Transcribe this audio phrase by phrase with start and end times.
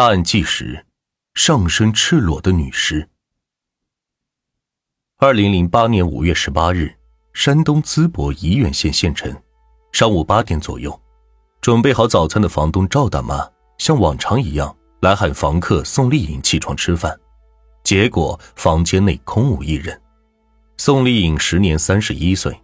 [0.00, 0.86] 大案纪实：
[1.34, 3.06] 上身赤裸的女尸。
[5.18, 6.94] 二零零八年五月十八日，
[7.34, 9.30] 山东淄博沂源县县城，
[9.92, 10.98] 上午八点左右，
[11.60, 17.14] 准备好早餐的房东赵大妈像往常一样来喊房客宋丽颖起床吃饭，
[17.84, 20.00] 结果房间内空无一人。
[20.78, 22.58] 宋丽颖时年三十一岁，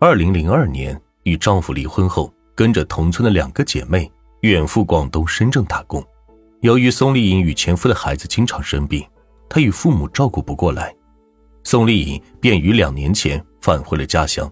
[0.00, 4.10] 二零零二年与丈夫离婚后，跟着同村的两个姐妹
[4.40, 6.04] 远赴广东深圳打工。
[6.64, 9.06] 由于宋丽颖与前夫的孩子经常生病，
[9.50, 10.96] 她与父母照顾不过来，
[11.62, 14.50] 宋丽颖便于两年前返回了家乡。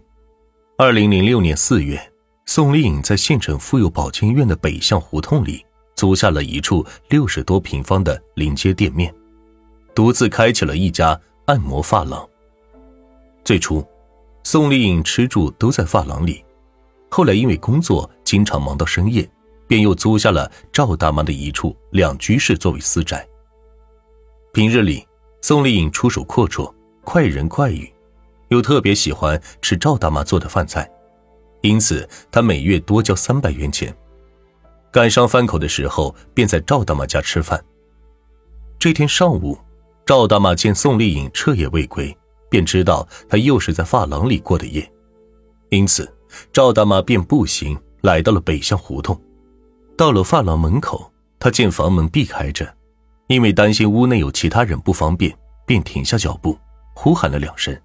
[0.77, 1.99] 二零零六年四月，
[2.45, 5.65] 宋丽颖在县城妇幼保健院的北向胡同里
[5.95, 9.11] 租下了一处六十多平方的临街店面，
[9.95, 12.29] 独自开启了一家按摩发廊。
[13.43, 13.83] 最初，
[14.45, 16.45] 宋丽颖吃住都在发廊里，
[17.11, 19.27] 后来因为工作经常忙到深夜。
[19.73, 23.27] 便又租下了赵大妈的一处两居室作为私宅。
[24.53, 25.03] 平日里，
[25.41, 26.71] 宋丽颖出手阔绰，
[27.05, 27.91] 快人快语，
[28.49, 30.87] 又特别喜欢吃赵大妈做的饭菜，
[31.63, 33.97] 因此她每月多交三百元钱。
[34.91, 37.65] 赶上饭口的时候，便在赵大妈家吃饭。
[38.79, 39.57] 这天上午，
[40.05, 42.15] 赵大妈见宋丽颖彻夜未归，
[42.51, 44.87] 便知道她又是在发廊里过的夜，
[45.71, 46.15] 因此
[46.53, 49.19] 赵大妈便步行来到了北向胡同。
[49.97, 52.73] 到了发廊门口，他见房门避开着，
[53.27, 55.33] 因为担心屋内有其他人不方便，
[55.67, 56.59] 便停下脚步，
[56.95, 57.79] 呼喊了两声。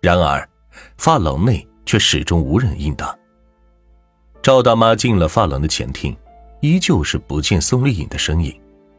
[0.00, 0.46] 然而，
[0.96, 3.16] 发廊内却始终无人应答。
[4.42, 6.16] 赵大妈进了发廊的前厅，
[6.60, 8.54] 依旧是不见宋丽颖的身影。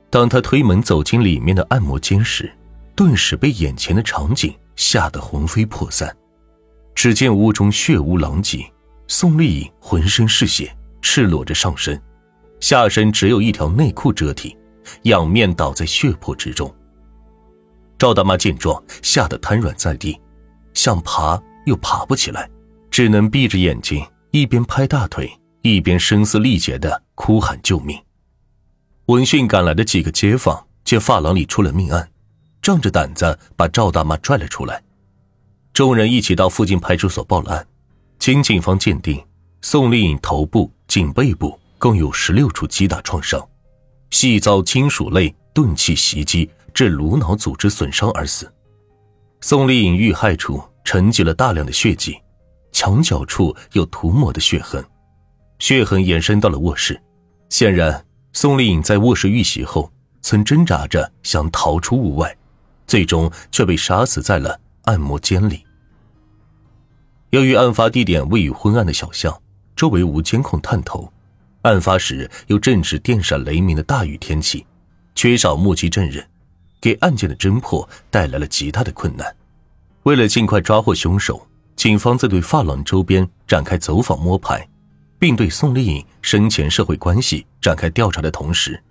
[0.09, 2.52] 当她推门走进里面的按摩间时，
[2.95, 6.16] 顿时被眼前的场景吓得魂飞魄散。
[6.95, 8.66] 只见屋中血污狼藉，
[9.08, 10.75] 宋丽颖浑身是血。
[11.09, 12.00] 赤裸着上身，
[12.59, 14.58] 下身只有一条内裤遮体，
[15.03, 16.72] 仰面倒在血泊之中。
[17.97, 20.19] 赵大妈见状，吓得瘫软在地，
[20.73, 22.50] 想爬又爬不起来，
[22.91, 25.31] 只能闭着眼睛，一边拍大腿，
[25.62, 27.97] 一边声嘶力竭的哭喊救命。
[29.06, 32.12] 闻讯赶来的几个街坊见发廊里出了命案，
[32.62, 34.84] 仗着胆子把赵大妈拽了出来。
[35.72, 37.66] 众人一起到附近派出所报了案，
[38.19, 39.25] 经警方鉴定，
[39.62, 40.69] 宋丽颖头部。
[40.88, 43.46] 颈背部共有十六处击打创伤，
[44.09, 48.52] 系遭金属类钝器袭击致颅脑组织损伤而死。
[49.42, 52.18] 宋丽颖遇害处沉积了大量的血迹，
[52.72, 54.84] 墙角处有涂抹的血痕，
[55.59, 57.00] 血痕延伸到了卧室。
[57.50, 62.36] 显然，宋丽颖在卧室遇袭后曾挣扎着想逃出屋外，
[62.88, 65.64] 最终却被杀死在了按摩间里。
[67.31, 69.38] 由于案发地点位于昏暗的小巷。
[69.77, 71.13] 周围无监控探头，
[71.61, 74.65] 案发时又正值电闪雷鸣的大雨天气，
[75.13, 76.27] 缺少目击证人，
[76.81, 79.33] 给案件的侦破带来了极大的困难。
[80.01, 84.67] 为了尽快抓获凶手，警方在对发廊周边展开走访摸排，
[85.19, 88.81] 并对宋丽颖生前社会关系展开调查的同时，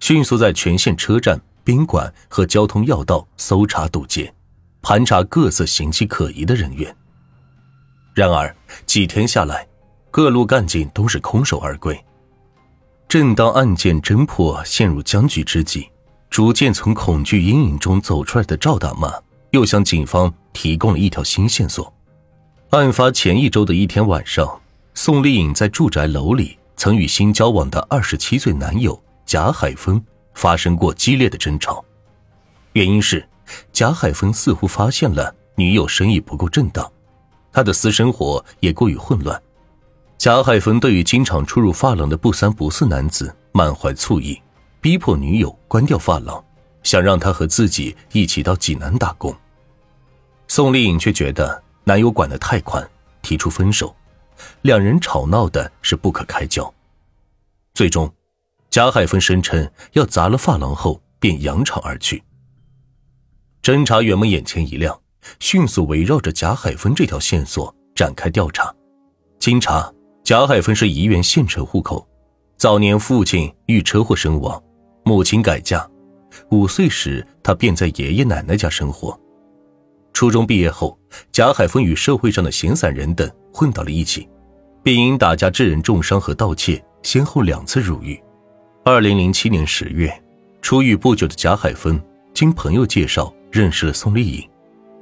[0.00, 4.30] 迅速在全县车站、宾馆和交通要道搜查堵截，
[4.82, 6.94] 盘查各色形迹可疑的人员。
[8.12, 9.66] 然而几天下来，
[10.14, 12.00] 各路干警都是空手而归。
[13.08, 15.90] 正当案件侦破陷入僵局之际，
[16.30, 19.12] 逐渐从恐惧阴影中走出来的赵大妈
[19.50, 21.92] 又向警方提供了一条新线索：
[22.70, 24.60] 案发前一周的一天晚上，
[24.94, 30.00] 宋丽颖在住宅楼里曾与新交往的二十七岁男友贾海峰
[30.32, 31.84] 发生过激烈的争吵。
[32.74, 33.28] 原因是
[33.72, 36.88] 贾海峰似乎发现了女友生意不够正当，
[37.52, 39.42] 他的私生活也过于混乱。
[40.24, 44.40] 贾海峰对于经常出入发廊的不三不四男子满怀醋意，
[44.80, 46.42] 逼迫女友关掉发廊，
[46.82, 49.36] 想让他和自己一起到济南打工。
[50.48, 52.82] 宋丽颖却觉得男友管得太宽，
[53.20, 53.94] 提出分手，
[54.62, 56.72] 两人吵闹的是不可开交。
[57.74, 58.10] 最终，
[58.70, 62.22] 贾海峰声称要砸了发廊后便扬长而去。
[63.62, 64.98] 侦查员们眼前一亮，
[65.38, 68.74] 迅速围绕着贾海峰这条线索展开调查。
[69.38, 69.93] 经查。
[70.24, 72.08] 贾海峰是沂源县城户口，
[72.56, 74.58] 早年父亲遇车祸身亡，
[75.04, 75.86] 母亲改嫁，
[76.50, 79.20] 五岁时他便在爷爷奶奶家生活。
[80.14, 80.98] 初中毕业后，
[81.30, 84.26] 贾海峰与社会上的闲散人等混到了一起，
[84.82, 88.18] 并因打架致人重伤和盗窃，先后两次入狱。
[88.82, 90.10] 二零零七年十月，
[90.62, 94.48] 出狱不久的贾海峰经朋友介绍认识了宋丽颖，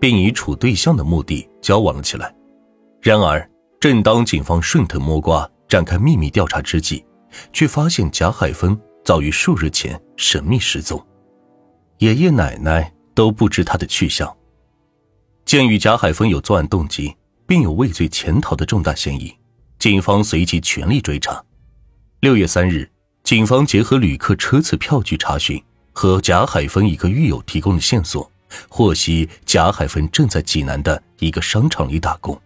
[0.00, 2.34] 并以处对象的目的交往了起来。
[3.00, 3.48] 然而，
[3.82, 7.04] 正当警方顺藤摸瓜展开秘密调查之际，
[7.52, 11.04] 却发现贾海峰早于数日前神秘失踪，
[11.98, 14.32] 爷爷奶奶都不知他的去向。
[15.44, 17.12] 鉴于贾海峰有作案动机，
[17.44, 19.36] 并有畏罪潜逃的重大嫌疑，
[19.80, 21.44] 警方随即全力追查。
[22.20, 22.88] 六月三日，
[23.24, 25.60] 警方结合旅客车次票据查询
[25.92, 28.30] 和贾海峰一个狱友提供的线索，
[28.68, 32.40] 获悉贾海峰正在济南的一个商场里打工。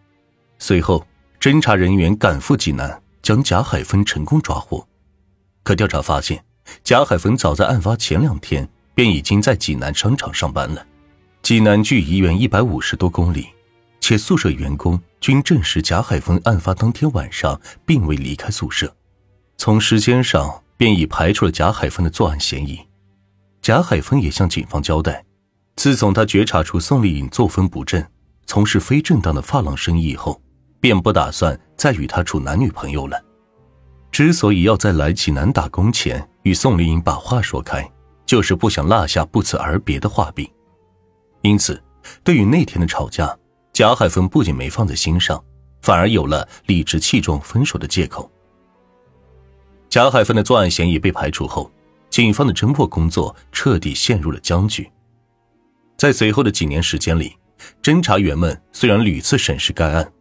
[0.58, 1.06] 随后，
[1.46, 4.84] 侦查人员赶赴济南，将贾海峰成功抓获。
[5.62, 6.44] 可调查发现，
[6.82, 10.84] 贾海峰早在案发前两天便已经在济南商场上班了。
[11.42, 13.46] 济南距医院一百五十多公里，
[14.00, 18.92] 且宿舍员工均证实贾海峰案发当天晚上并未离开宿舍，
[19.56, 22.80] 从时间上便已排除了贾海峰的作案嫌疑。
[23.62, 25.24] 贾海峰也向警方交代，
[25.76, 28.04] 自从他觉察出宋丽颖作风不正，
[28.46, 30.42] 从事非正当的发廊生意以后，
[30.80, 33.22] 便不打算再与他处男女朋友了。
[34.10, 37.86] 之所以要在来济南打工前与宋丽颖把话说开，
[38.24, 40.48] 就是不想落下不辞而别的画饼。
[41.42, 41.82] 因此，
[42.24, 43.36] 对于那天的吵架，
[43.72, 45.42] 贾海峰不仅没放在心上，
[45.82, 48.30] 反而有了理直气壮分手的借口。
[49.88, 51.70] 贾海峰的作案嫌疑被排除后，
[52.08, 54.90] 警方的侦破工作彻底陷入了僵局。
[55.98, 57.36] 在随后的几年时间里，
[57.82, 60.12] 侦查员们虽然屡次审视该案，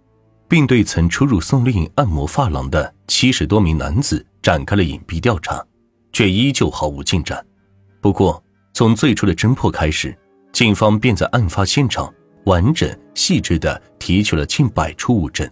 [0.47, 5.65] 并对曾出入宋丽颖按摩发廊的七十多名男子展开了隐蔽调查，
[6.13, 7.44] 却依旧毫无进展。
[8.01, 8.42] 不过，
[8.74, 10.15] 从最初的侦破开始，
[10.51, 12.13] 警方便在案发现场
[12.45, 15.50] 完整细致地提取了近百处物证，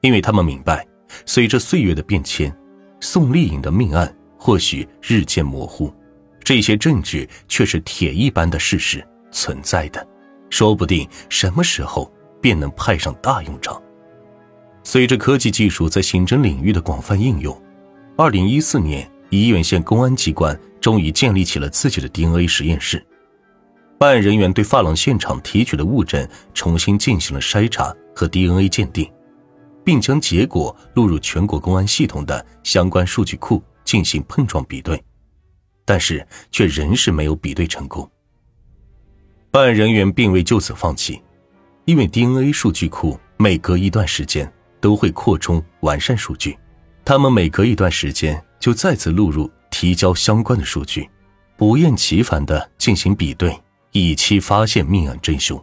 [0.00, 0.86] 因为他们明白，
[1.26, 2.56] 随着岁月的变迁，
[3.00, 5.92] 宋丽颖的命案或许日渐模糊，
[6.44, 10.06] 这些证据却是铁一般的事实存在的，
[10.48, 13.82] 说不定什么时候便能派上大用场。
[14.90, 17.54] 随着科技技术在刑侦领域的广泛应用，
[18.16, 23.06] 二零一四年，沂源县公安机关终于建立起了自己的 DNA 实验室。
[23.98, 29.06] 办案人员对发廊现场提取的物证重新进行了筛查和 DNA 鉴定，
[29.84, 34.98] 并将结果录入全国公安系统的相关数据库进行碰撞比对，
[35.84, 38.10] 但是却仍是没有比对成功。
[39.50, 41.20] 办案人员并未就此放弃，
[41.84, 44.50] 因为 DNA 数据库每隔一段时间
[44.80, 46.58] 都会扩充完善数据，
[47.04, 51.08] 他们每隔一段时间就再次录入提交相关的数据，
[51.56, 53.58] 不厌其烦地进行比对。
[53.92, 55.62] 以期发现命案真凶。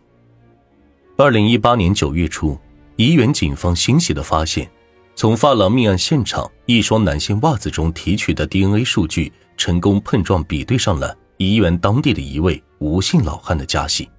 [1.15, 2.57] 二零一八年九月初，
[2.97, 4.67] 沂源警方欣喜的发现，
[5.15, 14.09] 从发廊命案现场一双男性袜子中提取的 DNA 数据，成功碰撞比对上了沂源当地的一位吴姓老汉的家系。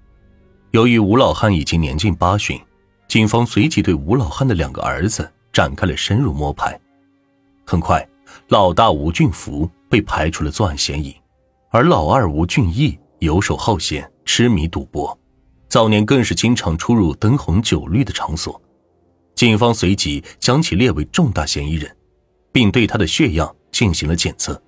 [0.71, 2.59] 由于吴老汉已经年近八旬，
[3.09, 6.79] 警方随即对吴老汉的两个儿子展开了深入摸排。
[7.65, 8.07] 很快，
[8.49, 11.15] 老大吴俊福被排除了作案嫌疑，
[11.71, 12.99] 而老二吴俊义。
[13.21, 15.19] 游手好闲，痴迷赌博，
[15.69, 18.61] 早年更是经常出入灯红酒绿的场所。
[19.35, 21.97] 警方随即将其列为重大嫌疑人，
[22.53, 24.63] 并对他的血样进行了检测。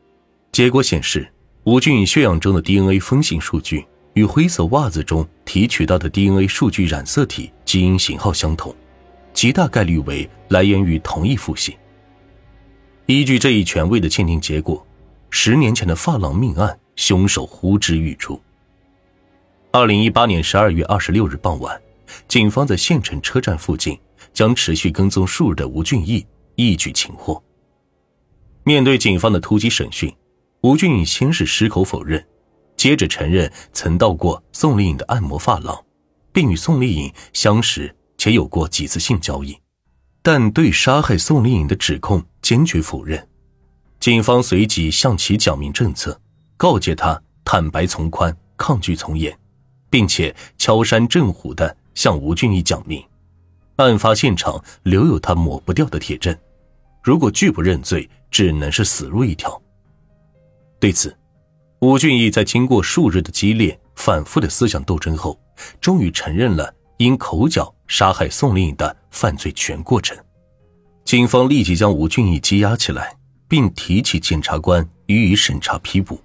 [0.50, 1.30] 结果显示，
[1.64, 3.86] 吴俊血样中的 DNA 分型数据
[4.18, 8.74] 与灰色袜子中提取到的 DNA 数据染色体基因型号相同，
[9.32, 11.76] 极大概率为来源于同一父系。
[13.06, 14.84] 依据这一权威的鉴定结果，
[15.30, 16.78] 十年前的发廊命案。
[16.96, 18.42] 凶手呼之欲出。
[19.70, 21.80] 二零一八年十二月二十六日傍晚，
[22.26, 23.96] 警方在县城车站附近
[24.32, 26.26] 将持续跟踪数日的吴俊义
[26.56, 27.40] 一举擒获。
[28.64, 30.12] 面对警方的突击审讯，
[30.62, 32.26] 吴俊义先是矢口否认，
[32.78, 35.84] 接着承认曾到过宋丽颖的按摩发廊，
[36.32, 39.58] 并与宋丽颖相识且有过几次性交易，
[40.22, 43.28] 但对杀害宋丽颖的指控坚决否认。
[44.00, 46.18] 警方随即向其讲明政策。
[46.56, 49.32] 告诫他坦白从宽，抗拒从严，
[49.88, 53.00] 并且敲山震虎的向吴俊义讲明，
[53.76, 56.36] 案发现场留有他抹不掉的铁证，
[57.00, 59.62] 如果拒不认罪，只能是死路一条。
[60.80, 61.16] 对此，
[61.80, 65.40] 吴俊义在经过数日的激烈、反复的思想斗争后，
[65.80, 70.16] 终于承认了因口角杀害宋丽颖的犯罪全过程。
[71.04, 73.16] 警方立即将吴俊义羁押起来，
[73.46, 76.20] 并提起检察官予以审查批捕。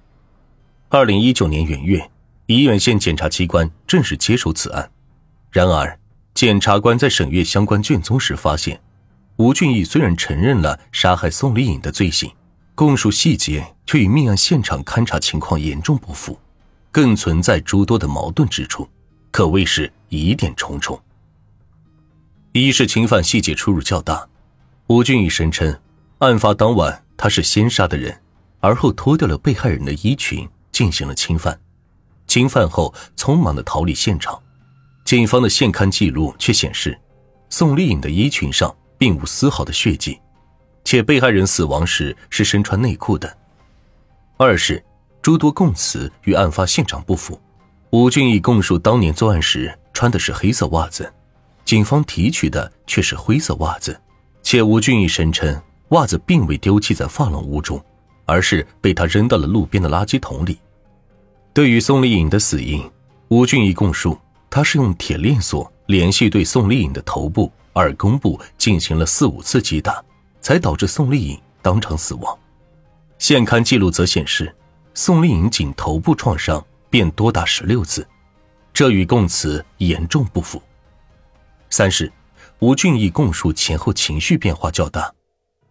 [0.90, 2.10] 二零一九年元月，
[2.48, 4.90] 沂源县检察机关正式接手此案。
[5.52, 6.00] 然而，
[6.34, 8.82] 检察官在审阅相关卷宗时发现，
[9.36, 12.32] 吴俊义虽然承认了杀害宋丽颖的罪行，
[12.76, 16.40] 供述细节却与命案现场勘查情况严重不符，
[16.92, 18.90] 更存在诸多的矛盾之处，
[19.32, 21.00] 可谓是疑点重重。
[22.52, 24.28] 一是侵犯细节出入较大，
[24.88, 25.80] 吴俊义声称，
[26.20, 28.20] 案发当晚他是先杀的人。
[28.60, 31.60] 而后脱掉了被害人的衣裙进行了侵犯，
[32.28, 34.42] 侵犯后匆忙的逃离现场。
[35.04, 36.98] 警方的现勘记录却显示，
[37.50, 40.18] 宋丽颖的衣裙上并无丝毫的血迹，
[40.84, 43.38] 且被害人死亡时是身穿内裤的。
[44.38, 44.84] 二是
[45.22, 47.40] 诸多供词与案发现场不符，
[47.92, 51.12] 吴俊义供述当年作案时穿的是黑色袜子，
[51.64, 54.00] 警方提取的却是灰色袜子，
[54.42, 57.84] 且吴俊义声称袜子并未丢弃在发廊屋中，
[58.26, 60.58] 而是被他扔到了路边的垃圾桶里。
[61.54, 62.90] 对于宋丽颖的死因，
[63.30, 64.18] 吴俊义供述。
[64.50, 70.00] 他是用铁链锁连续对宋丽颖的头部、耳弓部进行了四五次击打，
[70.44, 72.38] 才导致宋丽颖当场死亡。
[73.18, 74.56] 现勘记录则显示，
[74.94, 78.08] 宋丽颖仅头部创伤便多达十六次，
[78.72, 80.62] 这与供词严重不符。
[81.72, 82.12] 三是，
[82.60, 85.12] 吴俊义供述前后情绪变化较大，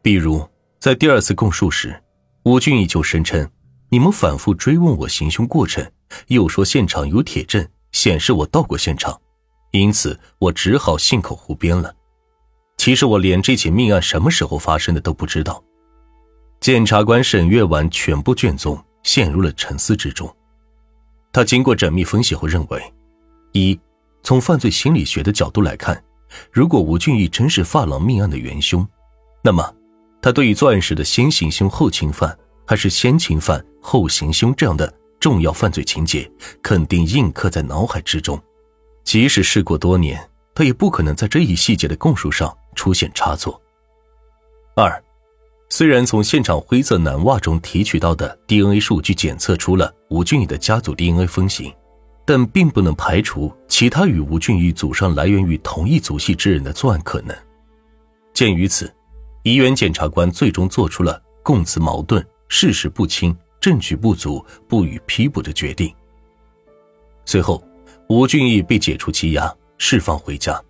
[0.00, 0.44] 比如
[0.80, 2.02] 在第二次供述时，
[2.42, 3.48] 吴俊义就声称
[3.90, 5.88] ：“你们反复追问我行凶过程，
[6.26, 9.20] 又说现场有铁证。”显示我到过现场，
[9.72, 11.94] 因此我只好信口胡编了。
[12.82, 15.62] 其实我连这起命案什么时候发生的都不知道。
[16.58, 20.28] 检察官审阅完全部卷宗，陷入了沉思之中。
[21.32, 22.82] 他经过缜密分析后认为：
[23.52, 23.78] 一，
[24.24, 26.02] 从犯罪心理学的角度来看，
[26.50, 28.84] 如果吴俊义真是发廊命案的元凶，
[29.44, 29.72] 那么
[30.20, 32.36] 他对于作案时的先行凶后侵犯，
[32.66, 34.92] 还是先侵犯后行凶这样的。
[35.20, 36.28] 重要犯罪情节
[36.60, 38.42] 肯定印刻在脑海之中，
[39.04, 40.20] 即使事过多年，
[40.52, 43.60] 他也不可能在这一细节的供述上出现差错。
[44.74, 45.02] 二，
[45.68, 51.72] 虽然从现场灰色男袜中提取到的 DNA 数据检测出了吴俊义的家族 DNA 分型，
[52.24, 57.36] 但并不能排除其他与吴俊义祖上来源于同一族系之人的作案可能。
[58.32, 58.94] 鉴于此，
[59.42, 63.36] 医院检察官最终做出了供词矛盾、事实不清。
[63.60, 65.94] 证据不足，不予批捕的决定。
[67.24, 67.62] 随后，
[68.08, 70.60] 吴俊义被解除羁押，释放回家。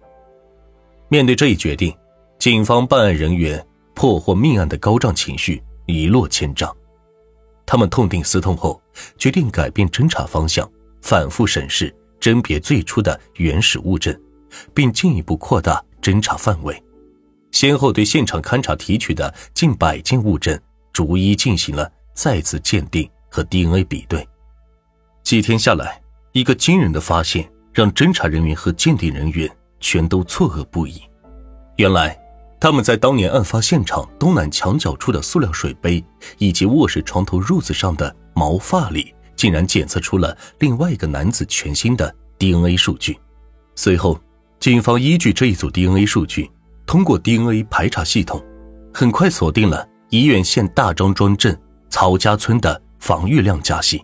[1.12, 1.94] 面对这一决定，
[2.38, 3.62] 警方办案人员
[3.94, 6.74] 破获命案的高涨情绪一落千丈。
[7.66, 8.80] 他们痛定思痛后，
[9.18, 10.66] 决定改变侦查方向，
[11.02, 14.18] 反复审视、甄别最初的原始物证，
[14.72, 16.82] 并进一步扩大侦查范围。
[17.50, 20.58] 先后对现场勘查提取的近百件物证，
[20.94, 21.92] 逐一进行了。
[22.14, 24.26] 再次鉴定和 DNA 比对，
[25.22, 26.00] 几天下来，
[26.32, 31.02] 一个惊人的发现让侦查人员和鉴定人员全都错愕不已。
[31.76, 32.18] 原来，
[32.58, 36.02] 他们在当年案发现场东南墙角处的塑料水杯
[36.38, 43.18] 以及卧室床头褥子上的毛发里，竟然检测出了另外一个男子全新的 DNA 数据。
[43.74, 44.18] 随后，
[44.58, 46.50] 警方依据这一组 DNA 数据，
[46.86, 48.42] 通过 DNA 排查系统，
[48.94, 51.58] 很快锁定了宜远县大张庄镇。
[51.88, 54.02] 曹家村的房玉亮家系，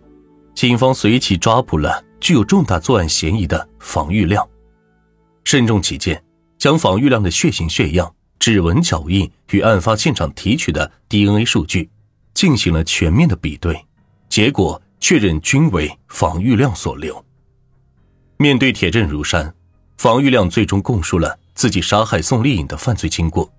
[0.55, 4.47] 警方随即抓捕了具有重大作案嫌疑的房玉亮。
[5.51, 6.23] 慎重起见，
[6.59, 11.89] 将房玉亮的血型、血样、指纹、脚印与案发现场提取的 DNA 数据
[12.35, 13.83] 进行了全面的比对，
[14.29, 17.25] 结果确认均为房玉亮所留。
[18.37, 19.55] 面对铁证如山，
[19.97, 23.51] 房玉亮最终供述了自己杀害宋丽颖的犯罪经过。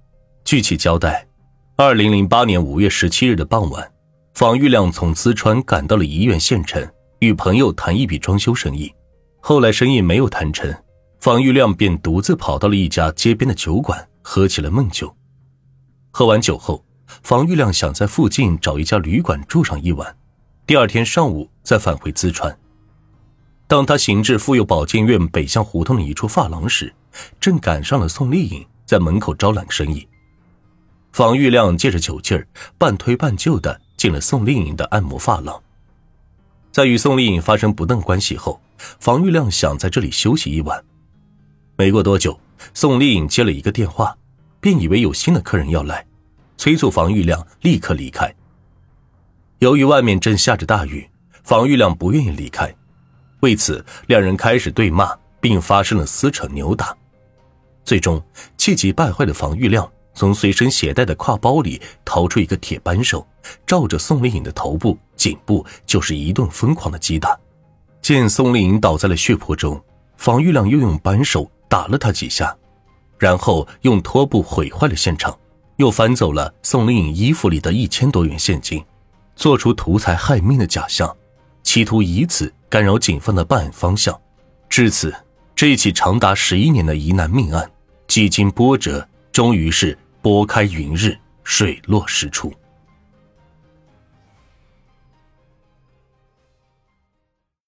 [0.46, 1.28] 据其交代，
[1.76, 3.92] 二零零八年五月十七日的傍晚。
[4.36, 8.94] 房玉亮从淄川赶到了宜远县城，与朋友谈一笔装修生意。
[9.40, 10.72] 后来生意没有谈成，
[11.20, 15.14] 房玉亮便独自跑到了一家街边的酒馆，喝起了闷酒。
[16.12, 16.84] 喝完酒后，
[17.24, 20.16] 房玉亮想在附近找一家旅馆住上一晚，
[20.66, 22.58] 第二天上午再返回淄川。
[23.68, 26.94] 当他行至妇幼保健院北向胡同的一处发廊时，
[27.40, 30.08] 正赶上了宋丽颖在门口招揽生意。
[31.12, 32.48] 房玉亮借着酒劲儿，
[32.78, 33.82] 半推半就的。
[34.00, 35.62] 进了宋丽颖的按摩发廊，
[36.72, 40.82] 在与宋丽颖发生不当关系后，房玉亮想在这里休息一晚。
[41.80, 42.38] 没过多久，
[42.74, 44.14] 宋丽颖接了一个电话，
[44.60, 46.06] 便以为有新的客人要来，
[46.58, 48.36] 催促房玉亮立刻离开。
[49.60, 51.10] 由于外面正下着大雨，
[51.42, 52.70] 房玉亮不愿意离开，
[53.40, 56.94] 为此两人开始对骂，并发生了撕扯扭打。
[57.86, 58.22] 最终，
[58.58, 59.90] 气急败坏的房玉亮。
[60.14, 63.26] 从随身携带的挎包里掏出一个铁扳手，
[63.66, 67.40] 照着宋丽颖的头部、颈部就是一顿疯狂的击打。
[68.02, 69.82] 见宋丽颖倒在了血泊中，
[70.18, 72.54] 房玉亮又用扳手打了他几下，
[73.18, 75.38] 然后用拖布毁坏了现场，
[75.78, 78.84] 又翻走了宋丽颖衣服里的一千多元现金，
[79.36, 81.16] 做出图财害命的假象，
[81.64, 84.20] 企图以此干扰警方的办案方向。
[84.68, 85.16] 至此，
[85.56, 87.72] 这起长达十一年的疑难命案，
[88.08, 89.98] 几经波折，终于是。
[90.22, 92.52] 拨开云日，水落石出。